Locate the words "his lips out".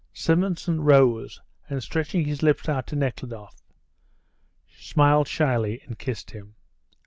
2.25-2.87